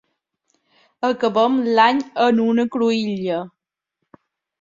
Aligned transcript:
Acabem 1.09 1.59
l’any 1.79 1.99
en 2.29 2.39
una 2.45 2.65
cruïlla. 2.77 3.37